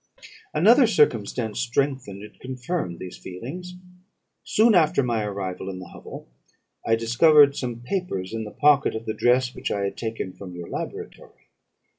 [0.51, 3.75] "Another circumstance strengthened and confirmed these feelings.
[4.43, 6.27] Soon after my arrival in the hovel,
[6.83, 10.55] I discovered some papers in the pocket of the dress which I had taken from
[10.55, 11.49] your laboratory.